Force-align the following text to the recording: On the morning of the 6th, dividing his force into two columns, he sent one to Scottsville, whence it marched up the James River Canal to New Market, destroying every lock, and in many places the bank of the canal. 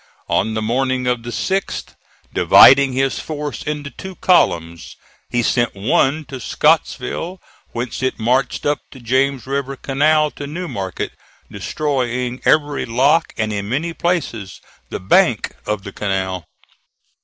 On 0.29 0.55
the 0.55 0.63
morning 0.63 1.05
of 1.05 1.21
the 1.21 1.29
6th, 1.29 1.93
dividing 2.33 2.93
his 2.93 3.19
force 3.19 3.61
into 3.61 3.91
two 3.91 4.15
columns, 4.15 4.95
he 5.29 5.43
sent 5.43 5.75
one 5.75 6.25
to 6.25 6.39
Scottsville, 6.39 7.39
whence 7.69 8.01
it 8.01 8.17
marched 8.17 8.65
up 8.65 8.79
the 8.91 8.99
James 8.99 9.45
River 9.45 9.75
Canal 9.75 10.31
to 10.31 10.47
New 10.47 10.67
Market, 10.67 11.11
destroying 11.51 12.41
every 12.45 12.87
lock, 12.87 13.31
and 13.37 13.53
in 13.53 13.69
many 13.69 13.93
places 13.93 14.59
the 14.89 14.99
bank 14.99 15.55
of 15.67 15.83
the 15.83 15.91
canal. 15.91 16.47